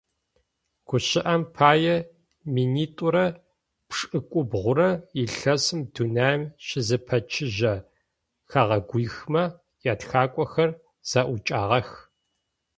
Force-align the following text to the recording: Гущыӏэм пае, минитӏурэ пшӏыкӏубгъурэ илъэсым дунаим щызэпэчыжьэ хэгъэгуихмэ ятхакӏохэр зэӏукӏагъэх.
Гущыӏэм 0.87 1.41
пае, 1.55 1.95
минитӏурэ 2.53 3.25
пшӏыкӏубгъурэ 3.89 4.89
илъэсым 5.23 5.79
дунаим 5.93 6.41
щызэпэчыжьэ 6.65 7.73
хэгъэгуихмэ 8.49 9.43
ятхакӏохэр 9.91 10.71
зэӏукӏагъэх. 11.09 11.89